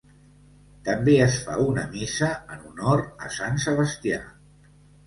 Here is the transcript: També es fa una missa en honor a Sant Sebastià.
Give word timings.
També 0.87 1.15
es 1.25 1.37
fa 1.49 1.59
una 1.65 1.85
missa 1.93 2.31
en 2.57 2.67
honor 2.71 3.07
a 3.29 3.33
Sant 3.39 3.63
Sebastià. 3.69 4.25